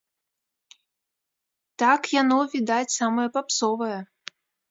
[1.83, 3.99] Так, яно, відаць, самае папсовае!